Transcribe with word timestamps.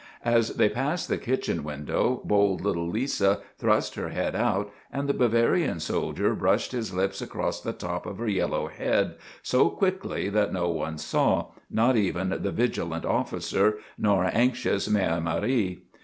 As 0.25 0.53
they 0.55 0.67
passed 0.67 1.09
the 1.09 1.19
kitchen 1.19 1.63
window 1.63 2.21
bold 2.25 2.61
little 2.61 2.89
Lisa 2.89 3.41
thrust 3.59 3.93
her 3.93 4.09
head 4.09 4.35
out, 4.35 4.71
and 4.91 5.07
the 5.07 5.13
Bavarian 5.13 5.79
soldier 5.79 6.33
brushed 6.33 6.71
his 6.71 6.91
lips 6.91 7.21
across 7.21 7.61
the 7.61 7.71
top 7.71 8.07
of 8.07 8.17
her 8.17 8.27
yellow 8.27 8.65
head 8.65 9.13
so 9.43 9.69
quickly 9.69 10.27
that 10.27 10.51
no 10.51 10.69
one 10.69 10.97
saw, 10.97 11.51
not 11.69 11.97
even 11.97 12.29
the 12.29 12.51
vigilant 12.51 13.05
officer 13.05 13.77
nor 13.95 14.25
anxious 14.33 14.87
Mère 14.87 15.21
Marie. 15.21 15.83